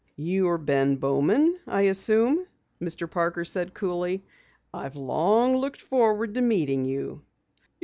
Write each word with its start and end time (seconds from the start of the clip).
"You 0.17 0.49
are 0.49 0.57
Ben 0.57 0.95
Bowman 0.95 1.59
I 1.67 1.81
assume," 1.83 2.47
Mr. 2.81 3.07
Parker 3.07 3.45
said 3.45 3.75
coolly. 3.75 4.23
"I've 4.73 4.95
long 4.95 5.57
looked 5.57 5.79
forward 5.83 6.33
to 6.33 6.41
meeting 6.41 6.85
you." 6.85 7.21